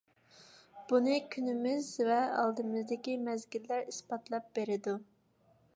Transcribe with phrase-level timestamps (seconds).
[0.91, 4.99] بۇنى كۈنىمىز ۋە ئالدىمىزدىكى مەزگىللەر ئىسپاتلاپ بېرىدۇ.